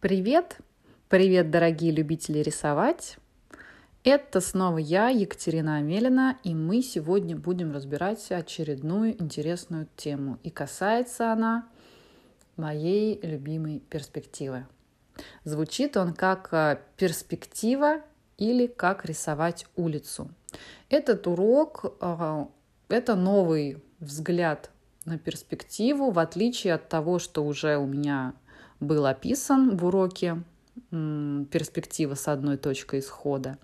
Привет! 0.00 0.56
Привет, 1.10 1.50
дорогие 1.50 1.92
любители 1.92 2.38
рисовать! 2.38 3.18
Это 4.02 4.40
снова 4.40 4.78
я, 4.78 5.10
Екатерина 5.10 5.76
Амелина, 5.76 6.38
и 6.42 6.54
мы 6.54 6.80
сегодня 6.80 7.36
будем 7.36 7.72
разбирать 7.72 8.32
очередную 8.32 9.20
интересную 9.22 9.88
тему. 9.94 10.38
И 10.42 10.48
касается 10.48 11.32
она 11.32 11.68
моей 12.56 13.20
любимой 13.22 13.80
перспективы. 13.80 14.66
Звучит 15.44 15.98
он 15.98 16.14
как 16.14 16.48
э, 16.52 16.78
перспектива 16.96 18.00
или 18.38 18.66
как 18.66 19.04
рисовать 19.04 19.66
улицу. 19.76 20.30
Этот 20.88 21.26
урок 21.26 21.94
э,– 22.00 22.46
это 22.88 23.16
новый 23.16 23.82
взгляд 24.00 24.71
на 25.04 25.18
перспективу, 25.18 26.10
в 26.10 26.18
отличие 26.18 26.74
от 26.74 26.88
того, 26.88 27.18
что 27.18 27.44
уже 27.44 27.76
у 27.76 27.86
меня 27.86 28.34
был 28.80 29.06
описан 29.06 29.76
в 29.76 29.84
уроке 29.84 30.42
перспектива 30.90 32.14
с 32.14 32.28
одной 32.28 32.56
точкой 32.56 33.00
исхода. 33.00 33.58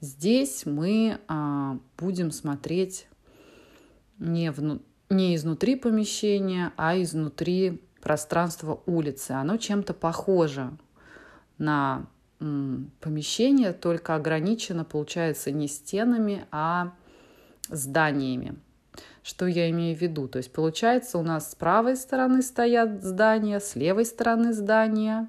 Здесь 0.00 0.64
мы 0.64 1.18
а, 1.26 1.78
будем 1.98 2.30
смотреть 2.30 3.08
не, 4.18 4.50
вну, 4.52 4.80
не 5.10 5.34
изнутри 5.34 5.76
помещения, 5.76 6.72
а 6.76 7.00
изнутри 7.00 7.82
пространства 8.00 8.80
улицы. 8.86 9.32
Оно 9.32 9.56
чем-то 9.56 9.94
похоже 9.94 10.70
на 11.58 12.06
помещение, 12.38 13.72
только 13.72 14.16
ограничено, 14.16 14.84
получается, 14.84 15.52
не 15.52 15.68
стенами, 15.68 16.44
а 16.50 16.92
зданиями. 17.68 18.56
Что 19.22 19.46
я 19.46 19.70
имею 19.70 19.96
в 19.96 20.00
виду? 20.00 20.26
То 20.26 20.38
есть 20.38 20.52
получается 20.52 21.18
у 21.18 21.22
нас 21.22 21.52
с 21.52 21.54
правой 21.54 21.96
стороны 21.96 22.42
стоят 22.42 23.02
здания, 23.02 23.60
с 23.60 23.76
левой 23.76 24.04
стороны 24.04 24.52
здания, 24.52 25.28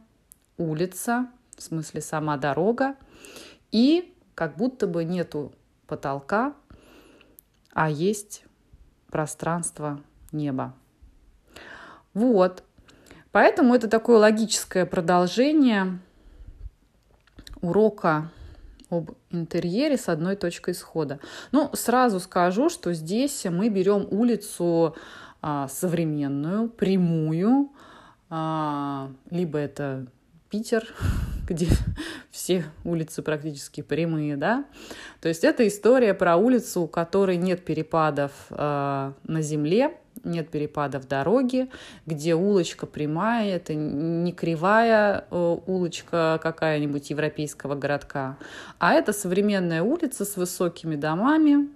улица, 0.57 1.27
в 1.55 1.61
смысле 1.61 2.01
сама 2.01 2.37
дорога, 2.37 2.95
и 3.71 4.15
как 4.35 4.57
будто 4.57 4.87
бы 4.87 5.03
нету 5.03 5.53
потолка, 5.85 6.55
а 7.71 7.89
есть 7.89 8.43
пространство 9.09 10.01
неба. 10.31 10.73
Вот. 12.13 12.63
Поэтому 13.31 13.75
это 13.75 13.87
такое 13.87 14.17
логическое 14.17 14.85
продолжение 14.85 15.99
урока 17.61 18.29
об 18.93 19.11
интерьере 19.31 19.97
с 19.97 20.09
одной 20.09 20.35
точкой 20.35 20.71
исхода. 20.73 21.19
Ну, 21.51 21.69
сразу 21.73 22.19
скажу, 22.19 22.69
что 22.69 22.93
здесь 22.93 23.45
мы 23.45 23.69
берем 23.69 24.07
улицу 24.11 24.95
а, 25.41 25.67
современную, 25.67 26.69
прямую, 26.69 27.71
а, 28.29 29.11
либо 29.29 29.57
это 29.57 30.07
Питер, 30.49 30.87
где 31.49 31.67
все 32.31 32.63
улицы 32.83 33.21
практически 33.21 33.81
прямые, 33.81 34.37
да. 34.37 34.65
То 35.19 35.29
есть 35.29 35.43
это 35.43 35.67
история 35.67 36.13
про 36.13 36.35
улицу, 36.35 36.81
у 36.81 36.87
которой 36.87 37.37
нет 37.37 37.65
перепадов 37.65 38.31
э, 38.49 39.11
на 39.23 39.41
земле, 39.41 39.97
нет 40.23 40.49
перепадов 40.49 41.07
дороги, 41.07 41.69
где 42.05 42.35
улочка 42.35 42.85
прямая, 42.85 43.55
это 43.55 43.73
не 43.73 44.31
кривая 44.31 45.25
э, 45.29 45.57
улочка 45.65 46.39
какая-нибудь 46.41 47.09
европейского 47.09 47.75
городка, 47.75 48.37
а 48.79 48.93
это 48.93 49.13
современная 49.13 49.83
улица 49.83 50.25
с 50.25 50.37
высокими 50.37 50.95
домами, 50.95 51.69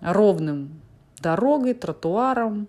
ровным 0.00 0.80
дорогой, 1.20 1.74
тротуаром, 1.74 2.68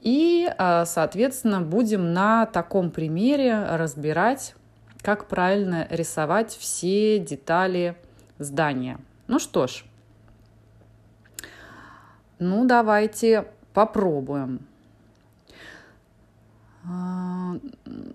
и, 0.00 0.48
э, 0.56 0.84
соответственно, 0.86 1.60
будем 1.60 2.12
на 2.12 2.46
таком 2.46 2.90
примере 2.90 3.64
разбирать, 3.76 4.54
как 5.02 5.28
правильно 5.28 5.86
рисовать 5.90 6.56
все 6.56 7.18
детали 7.18 7.96
здания. 8.38 8.98
Ну 9.26 9.38
что 9.38 9.66
ж, 9.66 9.84
ну, 12.38 12.66
давайте 12.66 13.46
попробуем. 13.72 14.66
А, 16.84 17.56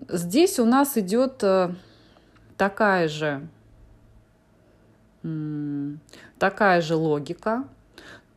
здесь 0.08 0.58
у 0.58 0.64
нас 0.64 0.96
идет 0.96 1.42
э, 1.42 1.74
такая 2.56 3.08
же, 3.08 3.46
такая 6.38 6.80
же 6.80 6.94
логика. 6.94 7.64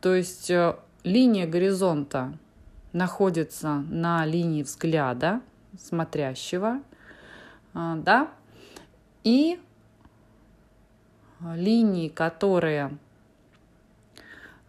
То 0.00 0.14
есть 0.14 0.50
э, 0.50 0.76
линия 1.04 1.46
горизонта 1.46 2.36
находится 2.92 3.84
на 3.88 4.26
линии 4.26 4.62
взгляда 4.62 5.40
смотрящего, 5.78 6.80
а, 7.74 7.96
да, 7.96 8.28
и 9.24 9.58
линии, 11.54 12.08
которые 12.08 12.98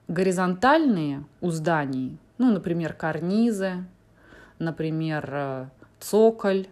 горизонтальные 0.08 1.26
у 1.42 1.52
зданий, 1.52 2.18
ну, 2.38 2.52
например, 2.52 2.94
карнизы, 2.94 3.86
например, 4.60 5.30
э, 5.32 5.66
цоколь, 6.00 6.68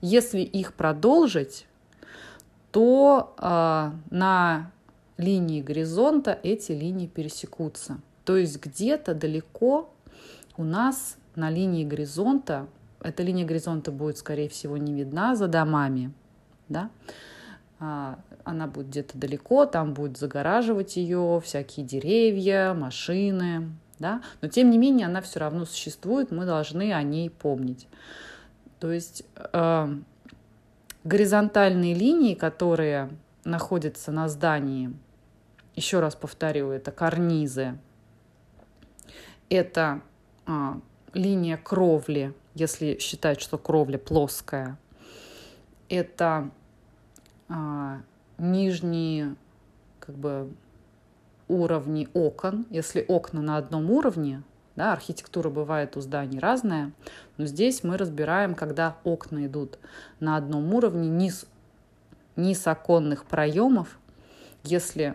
если 0.00 0.40
их 0.40 0.74
продолжить, 0.74 1.66
то 2.70 3.34
э, 3.36 3.90
на 4.10 4.70
линии 5.16 5.60
горизонта 5.60 6.38
эти 6.42 6.72
линии 6.72 7.06
пересекутся. 7.06 8.00
То 8.24 8.36
есть 8.36 8.64
где-то 8.64 9.14
далеко 9.14 9.92
у 10.56 10.64
нас 10.64 11.16
на 11.34 11.50
линии 11.50 11.84
горизонта, 11.84 12.66
эта 13.02 13.22
линия 13.22 13.46
горизонта 13.46 13.90
будет, 13.90 14.18
скорее 14.18 14.48
всего, 14.48 14.76
не 14.76 14.94
видна 14.94 15.34
за 15.34 15.48
домами, 15.48 16.12
да, 16.68 16.90
а, 17.78 18.18
она 18.44 18.66
будет 18.66 18.88
где-то 18.88 19.18
далеко, 19.18 19.66
там 19.66 19.94
будет 19.94 20.16
загораживать 20.16 20.96
ее 20.96 21.40
всякие 21.44 21.86
деревья, 21.86 22.74
машины, 22.74 23.70
да, 23.98 24.22
но 24.40 24.48
тем 24.48 24.70
не 24.70 24.78
менее 24.78 25.06
она 25.06 25.20
все 25.20 25.40
равно 25.40 25.64
существует, 25.64 26.30
мы 26.30 26.46
должны 26.46 26.92
о 26.92 27.02
ней 27.02 27.30
помнить. 27.30 27.88
То 28.78 28.90
есть 28.90 29.24
э, 29.52 29.88
горизонтальные 31.04 31.94
линии, 31.94 32.34
которые 32.34 33.10
находятся 33.44 34.12
на 34.12 34.28
здании, 34.28 34.92
еще 35.76 36.00
раз 36.00 36.14
повторю, 36.14 36.70
это 36.70 36.90
карнизы, 36.90 37.78
это 39.48 40.00
э, 40.46 40.50
линия 41.12 41.56
кровли, 41.56 42.34
если 42.54 42.98
считать, 42.98 43.40
что 43.40 43.58
кровля 43.58 43.98
плоская, 43.98 44.78
это 45.88 46.50
а, 47.48 48.00
нижние 48.40 49.36
как 50.00 50.16
бы 50.16 50.50
уровни 51.48 52.08
окон. 52.14 52.66
Если 52.70 53.04
окна 53.06 53.42
на 53.42 53.56
одном 53.56 53.90
уровне, 53.90 54.42
да, 54.76 54.92
архитектура 54.92 55.50
бывает 55.50 55.96
у 55.96 56.00
зданий 56.00 56.38
разная, 56.38 56.92
но 57.36 57.46
здесь 57.46 57.84
мы 57.84 57.96
разбираем, 57.96 58.54
когда 58.54 58.96
окна 59.04 59.46
идут 59.46 59.78
на 60.20 60.36
одном 60.36 60.72
уровне, 60.74 61.08
низ, 61.08 61.46
низ 62.36 62.66
оконных 62.66 63.24
проемов, 63.24 63.98
если 64.62 65.14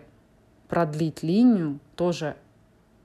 продлить 0.68 1.22
линию, 1.22 1.78
тоже 1.94 2.36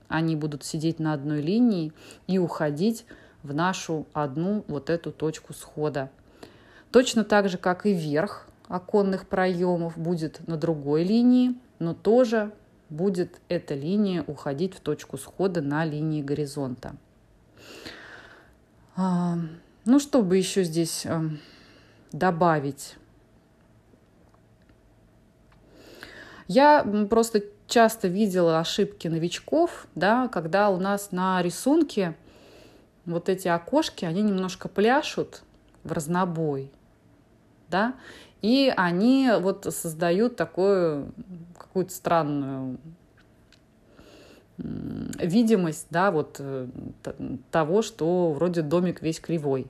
они 0.07 0.35
будут 0.35 0.63
сидеть 0.63 0.99
на 0.99 1.13
одной 1.13 1.41
линии 1.41 1.93
и 2.27 2.37
уходить 2.37 3.05
в 3.43 3.53
нашу 3.53 4.05
одну 4.13 4.65
вот 4.67 4.89
эту 4.89 5.11
точку 5.11 5.53
схода. 5.53 6.09
Точно 6.91 7.23
так 7.23 7.47
же, 7.47 7.57
как 7.57 7.85
и 7.85 7.93
вверх, 7.93 8.47
оконных 8.71 9.27
проемов 9.27 9.97
будет 9.97 10.47
на 10.47 10.55
другой 10.55 11.03
линии, 11.03 11.55
но 11.79 11.93
тоже 11.93 12.53
будет 12.89 13.41
эта 13.49 13.75
линия 13.75 14.23
уходить 14.25 14.73
в 14.75 14.79
точку 14.79 15.17
схода 15.17 15.61
на 15.61 15.83
линии 15.83 16.21
горизонта. 16.21 16.95
А, 18.95 19.37
ну, 19.85 19.99
чтобы 19.99 20.37
еще 20.37 20.63
здесь 20.63 21.05
а, 21.05 21.21
добавить. 22.13 22.95
Я 26.47 26.83
просто 27.09 27.43
часто 27.67 28.07
видела 28.07 28.59
ошибки 28.59 29.07
новичков, 29.09 29.87
да, 29.95 30.29
когда 30.29 30.69
у 30.69 30.77
нас 30.77 31.11
на 31.11 31.41
рисунке 31.41 32.15
вот 33.05 33.27
эти 33.27 33.47
окошки, 33.49 34.05
они 34.05 34.21
немножко 34.21 34.69
пляшут 34.69 35.43
в 35.83 35.91
разнобой, 35.91 36.71
да, 37.69 37.95
и 38.41 38.73
они 38.75 39.29
вот 39.39 39.67
создают 39.73 40.35
такую 40.35 41.13
какую-то 41.57 41.93
странную 41.93 42.77
видимость, 44.57 45.87
да, 45.89 46.11
вот 46.11 46.37
э, 46.39 46.67
того, 47.49 47.81
что 47.81 48.31
вроде 48.31 48.61
домик 48.61 49.01
весь 49.01 49.19
кривой. 49.19 49.67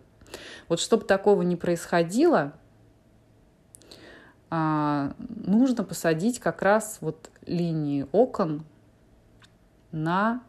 Вот 0.68 0.79
чтобы 0.79 1.06
такого 1.06 1.44
не 1.44 1.56
происходило, 1.56 2.53
а, 4.50 5.13
нужно 5.19 5.83
посадить 5.83 6.39
как 6.39 6.62
раз 6.62 6.97
вот 7.01 7.29
линии 7.45 8.06
окон 8.12 8.63
на 9.91 10.41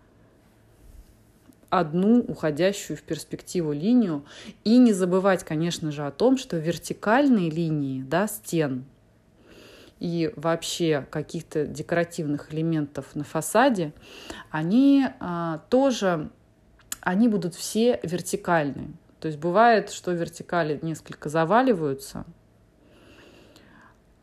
одну 1.72 2.20
уходящую 2.20 2.96
в 2.96 3.02
перспективу 3.02 3.72
линию. 3.72 4.24
И 4.62 4.76
не 4.76 4.92
забывать, 4.92 5.42
конечно 5.42 5.90
же, 5.90 6.06
о 6.06 6.10
том, 6.10 6.36
что 6.36 6.58
вертикальные 6.58 7.50
линии 7.50 8.02
да, 8.02 8.26
стен 8.26 8.84
и 9.98 10.32
вообще 10.36 11.06
каких-то 11.10 11.64
декоративных 11.64 12.52
элементов 12.52 13.14
на 13.14 13.24
фасаде, 13.24 13.92
они 14.50 15.06
а, 15.20 15.62
тоже 15.70 16.30
они 17.00 17.28
будут 17.28 17.54
все 17.54 18.00
вертикальные. 18.02 18.92
То 19.20 19.28
есть 19.28 19.38
бывает, 19.38 19.90
что 19.90 20.12
вертикали 20.12 20.78
несколько 20.82 21.28
заваливаются, 21.28 22.26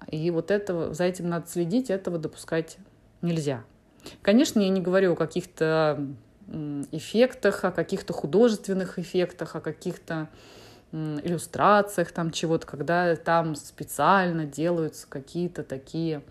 и 0.08 0.30
вот 0.32 0.52
этого, 0.52 0.94
за 0.94 1.06
этим 1.06 1.30
надо 1.30 1.48
следить, 1.48 1.90
этого 1.90 2.18
допускать 2.18 2.78
нельзя. 3.22 3.64
Конечно, 4.22 4.60
я 4.60 4.70
не 4.70 4.82
говорю 4.82 5.14
о 5.14 5.16
каких-то 5.16 6.06
эффектах, 6.92 7.64
о 7.64 7.72
каких-то 7.72 8.14
художественных 8.14 9.00
эффектах, 9.00 9.56
о 9.56 9.62
каких-то 9.62 10.30
иллюстрациях 10.92 12.12
там 12.12 12.32
чего-то, 12.32 12.66
когда 12.66 13.16
там 13.16 13.56
специально 13.56 14.46
делаются 14.46 15.06
какие-то 15.08 15.64
такие 15.64 16.24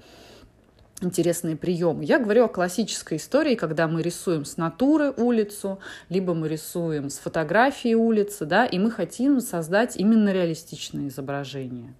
интересные 1.01 1.57
приемы. 1.57 2.05
Я 2.05 2.19
говорю 2.19 2.45
о 2.45 2.49
классической 2.49 3.19
истории, 3.19 3.55
когда 3.55 3.87
мы 3.87 4.03
рисуем 4.03 4.45
с 4.45 4.57
натуры 4.57 5.13
улицу, 5.17 5.79
либо 6.09 6.35
мы 6.35 6.49
рисуем 6.49 7.09
с 7.09 7.19
фотографии 7.19 7.95
улицы, 7.95 8.47
да, 8.47 8.67
и 8.67 8.79
мы 8.79 8.91
хотим 8.91 9.41
создать 9.41 9.97
именно 9.97 10.33
реалистичное 10.33 11.07
изображение. 11.09 11.95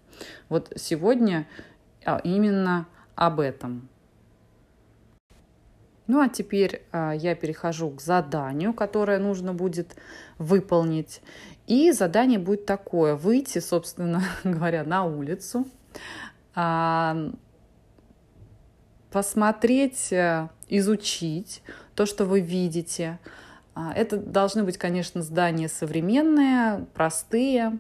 Вот 0.49 0.73
сегодня 0.75 1.47
а, 2.05 2.21
именно 2.25 2.89
об 3.15 3.39
этом. 3.39 3.89
Ну 6.09 6.21
а 6.21 6.29
теперь 6.29 6.83
а, 6.91 7.13
я 7.13 7.35
перехожу 7.35 7.91
к 7.91 8.01
заданию, 8.01 8.73
которое 8.73 9.19
нужно 9.19 9.53
будет 9.53 9.95
выполнить. 10.39 11.21
И 11.67 11.93
задание 11.93 12.39
будет 12.39 12.65
такое: 12.65 13.15
выйти, 13.15 13.61
собственно 13.61 14.23
говоря, 14.45 14.85
на 14.85 15.05
улицу, 15.05 15.69
а, 16.55 17.31
посмотреть, 19.11 20.11
э, 20.13 20.49
изучить 20.69 21.63
то, 21.95 22.07
что 22.07 22.25
вы 22.25 22.41
видите. 22.41 23.19
Это 23.95 24.17
должны 24.17 24.65
быть, 24.65 24.77
конечно, 24.77 25.23
здания 25.23 25.69
современные, 25.69 26.85
простые, 26.95 27.79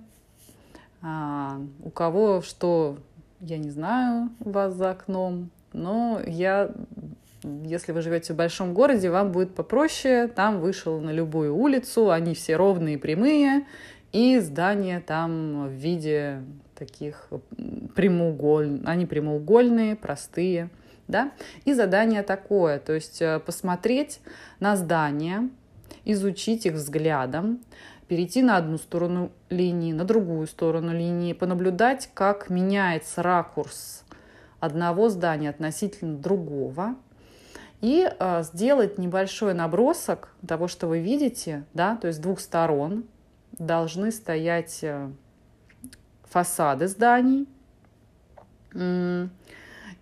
у 1.03 1.91
кого 1.91 2.41
что 2.41 2.99
я 3.41 3.59
не 3.59 3.71
знаю 3.71 4.31
вас 4.39 4.75
за 4.75 4.91
окном, 4.91 5.51
но 5.73 6.21
я, 6.27 6.71
если 7.65 7.93
вы 7.93 8.03
живете 8.03 8.33
в 8.33 8.37
большом 8.37 8.75
городе, 8.75 9.11
вам 9.11 9.33
будет 9.33 9.55
попроще. 9.55 10.29
Там 10.29 10.61
вышел 10.61 11.01
на 11.01 11.11
любую 11.11 11.55
улицу, 11.55 12.11
они 12.11 12.35
все 12.35 12.57
ровные, 12.57 12.99
прямые, 12.99 13.67
и 14.13 14.39
здания 14.39 15.01
там 15.01 15.69
в 15.69 15.73
виде 15.73 16.43
таких 16.75 17.29
прямоугольных, 17.95 18.83
они 18.87 19.07
прямоугольные, 19.07 19.97
простые, 19.97 20.71
да. 21.09 21.33
И 21.65 21.75
задание 21.75 22.23
такое, 22.23 22.79
то 22.79 22.93
есть 22.93 23.21
э, 23.21 23.41
посмотреть 23.41 24.21
на 24.61 24.77
здания, 24.77 25.49
изучить 26.05 26.67
их 26.67 26.75
взглядом, 26.75 27.61
перейти 28.07 28.43
на 28.43 28.57
одну 28.57 28.79
сторону 28.79 29.31
линии, 29.51 29.93
на 29.93 30.05
другую 30.05 30.47
сторону 30.47 30.93
линии, 30.93 31.33
понаблюдать, 31.33 32.09
как 32.15 32.49
меняется 32.51 33.23
ракурс 33.23 34.05
одного 34.61 35.09
здания 35.09 35.51
относительно 35.51 36.17
другого, 36.17 36.97
и 37.81 38.09
э, 38.09 38.43
сделать 38.43 38.99
небольшой 38.99 39.55
набросок 39.55 40.35
того, 40.47 40.69
что 40.69 40.87
вы 40.87 41.01
видите, 41.01 41.65
да, 41.75 41.97
то 41.97 42.09
есть 42.09 42.19
с 42.19 42.23
двух 42.23 42.41
сторон 42.41 43.05
должны 43.53 44.11
стоять 44.11 44.81
э, 44.83 45.11
фасады 46.25 46.89
зданий, 46.89 47.47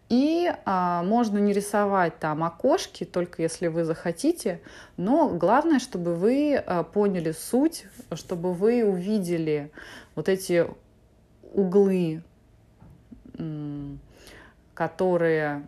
и 0.08 0.52
а, 0.64 1.02
можно 1.02 1.38
не 1.38 1.52
рисовать 1.52 2.19
там 2.20 2.44
окошки, 2.44 3.05
только 3.05 3.43
если 3.43 3.67
вы 3.67 3.84
захотите, 3.84 4.61
но 4.96 5.29
главное, 5.31 5.81
чтобы 5.81 6.14
вы 6.14 6.55
а, 6.55 6.84
поняли 6.84 7.32
суть, 7.32 7.87
чтобы 8.14 8.55
вы 8.55 8.84
увидели 8.84 9.72
вот 10.14 10.29
эти 10.29 10.67
углы, 11.52 12.22
которые 14.76 15.67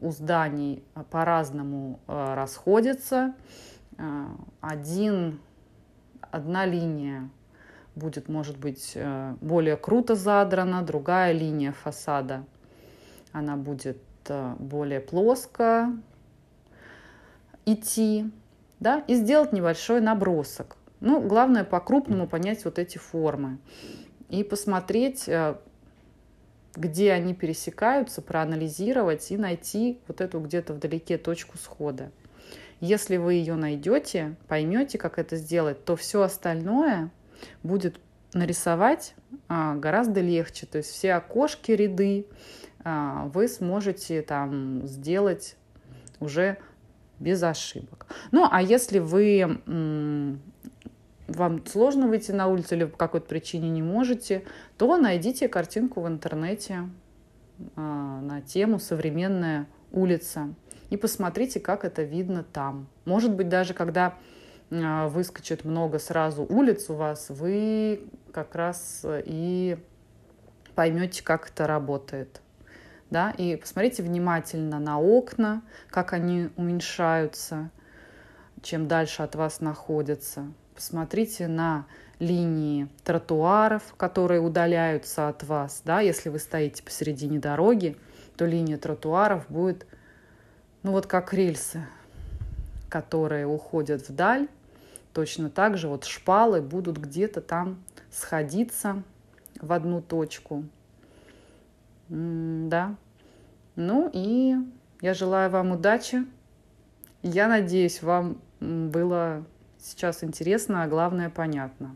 у 0.00 0.10
зданий 0.10 0.84
по-разному 1.10 1.98
а, 2.06 2.36
расходятся. 2.36 3.34
А, 3.98 4.28
один, 4.60 5.40
одна 6.30 6.66
линия 6.66 7.28
будет, 7.96 8.28
может 8.28 8.58
быть, 8.58 8.92
э, 8.94 9.34
более 9.40 9.76
круто 9.76 10.14
задрана, 10.14 10.82
другая 10.82 11.32
линия 11.32 11.72
фасада– 11.72 12.44
она 13.34 13.56
будет 13.56 13.98
э, 14.28 14.54
более 14.60 15.00
плоско 15.00 15.92
идти, 17.66 18.30
да, 18.78 19.02
и 19.08 19.16
сделать 19.16 19.52
небольшой 19.52 20.00
набросок. 20.00 20.76
Ну, 21.00 21.20
главное 21.20 21.64
по-крупному 21.64 22.28
понять 22.28 22.64
вот 22.64 22.78
эти 22.78 22.96
формы 22.96 23.58
и 24.28 24.44
посмотреть, 24.44 25.28
э, 25.28 25.56
где 26.76 27.12
они 27.12 27.34
пересекаются, 27.34 28.22
проанализировать 28.22 29.30
и 29.30 29.36
найти 29.36 29.98
вот 30.08 30.20
эту 30.20 30.40
где-то 30.40 30.74
вдалеке 30.74 31.18
точку 31.18 31.58
схода. 31.58 32.10
Если 32.80 33.16
вы 33.16 33.34
ее 33.34 33.54
найдете, 33.54 34.36
поймете, 34.48 34.98
как 34.98 35.18
это 35.18 35.36
сделать, 35.36 35.84
то 35.84 35.96
все 35.96 36.22
остальное 36.22 37.10
будет 37.62 37.98
нарисовать 38.32 39.14
а, 39.48 39.74
гораздо 39.76 40.20
легче. 40.20 40.66
То 40.66 40.78
есть 40.78 40.90
все 40.90 41.14
окошки, 41.14 41.72
ряды, 41.72 42.26
а, 42.82 43.26
вы 43.32 43.48
сможете 43.48 44.22
там 44.22 44.86
сделать 44.86 45.56
уже 46.20 46.58
без 47.20 47.42
ошибок. 47.42 48.06
Ну, 48.32 48.46
а 48.50 48.60
если 48.60 48.98
вы 48.98 49.58
вам 51.26 51.64
сложно 51.66 52.06
выйти 52.06 52.32
на 52.32 52.48
улицу 52.48 52.74
или 52.74 52.84
по 52.84 52.96
какой-то 52.96 53.26
причине 53.26 53.70
не 53.70 53.82
можете, 53.82 54.44
то 54.76 54.96
найдите 54.96 55.48
картинку 55.48 56.00
в 56.00 56.08
интернете 56.08 56.88
а, 57.76 58.20
на 58.20 58.40
тему 58.42 58.78
«Современная 58.78 59.66
улица» 59.92 60.54
и 60.90 60.96
посмотрите, 60.96 61.60
как 61.60 61.84
это 61.84 62.02
видно 62.02 62.44
там. 62.44 62.88
Может 63.04 63.34
быть, 63.34 63.48
даже 63.48 63.74
когда 63.74 64.14
а, 64.70 65.08
выскочит 65.08 65.64
много 65.64 65.98
сразу 65.98 66.44
улиц 66.44 66.90
у 66.90 66.94
вас, 66.94 67.30
вы 67.30 68.00
как 68.32 68.54
раз 68.54 69.04
и 69.04 69.78
поймете, 70.74 71.22
как 71.22 71.50
это 71.50 71.66
работает 71.66 72.40
да, 73.14 73.30
и 73.30 73.54
посмотрите 73.54 74.02
внимательно 74.02 74.80
на 74.80 74.98
окна, 74.98 75.62
как 75.88 76.12
они 76.12 76.50
уменьшаются, 76.56 77.70
чем 78.60 78.88
дальше 78.88 79.22
от 79.22 79.36
вас 79.36 79.60
находятся. 79.60 80.52
Посмотрите 80.74 81.46
на 81.46 81.86
линии 82.18 82.88
тротуаров, 83.04 83.94
которые 83.96 84.40
удаляются 84.40 85.28
от 85.28 85.44
вас, 85.44 85.82
да, 85.84 86.00
если 86.00 86.28
вы 86.28 86.38
стоите 86.38 86.82
посередине 86.82 87.38
дороги, 87.38 87.96
то 88.36 88.44
линия 88.44 88.76
тротуаров 88.76 89.44
будет, 89.48 89.86
ну 90.82 90.92
вот 90.92 91.06
как 91.06 91.32
рельсы, 91.32 91.86
которые 92.88 93.46
уходят 93.46 94.08
вдаль, 94.08 94.48
точно 95.12 95.50
так 95.50 95.78
же 95.78 95.88
вот 95.88 96.04
шпалы 96.04 96.60
будут 96.60 96.98
где-то 96.98 97.40
там 97.40 97.82
сходиться 98.10 99.02
в 99.60 99.72
одну 99.72 100.00
точку. 100.00 100.64
Да, 102.08 102.96
ну 103.76 104.10
и 104.12 104.56
я 105.00 105.14
желаю 105.14 105.50
вам 105.50 105.72
удачи. 105.72 106.24
Я 107.22 107.48
надеюсь, 107.48 108.02
вам 108.02 108.40
было 108.60 109.44
сейчас 109.84 110.24
интересно, 110.24 110.82
а 110.82 110.88
главное 110.88 111.30
понятно. 111.30 111.94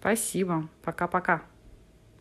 Спасибо. 0.00 0.68
Пока-пока. 0.82 1.42